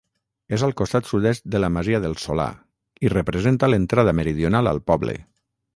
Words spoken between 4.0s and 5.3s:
meridional al poble.